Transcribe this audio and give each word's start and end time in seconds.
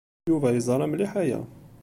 Yuba 0.29 0.47
yeẓra 0.55 0.85
mliḥ 0.91 1.11
aya. 1.21 1.39